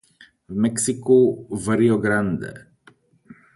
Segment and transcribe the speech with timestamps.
[0.49, 2.53] V Mexiku v Rio Grande.